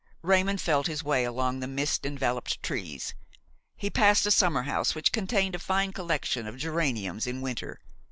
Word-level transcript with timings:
Raymon 0.23 0.57
felt 0.57 0.87
his 0.87 1.03
way 1.03 1.25
along 1.25 1.59
the 1.59 1.67
mist 1.67 2.07
enveloped 2.07 2.63
trees. 2.63 3.13
He 3.75 3.91
passed 3.91 4.25
a 4.25 4.31
summerhouse 4.31 4.95
which 4.95 5.11
contained 5.11 5.53
a 5.53 5.59
fine 5.59 5.93
collection 5.93 6.47
of 6.47 6.57
geraniums 6.57 7.27
in 7.27 7.39
winter. 7.39 7.79